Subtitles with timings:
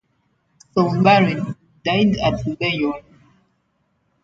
[0.75, 1.39] Soulary
[1.85, 3.03] died at Lyon.